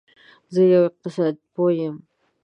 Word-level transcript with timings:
زه 0.53 0.61
یو 0.73 0.81
اقتصاد 0.89 1.33
پوه 1.53 1.71
یم 1.79 1.95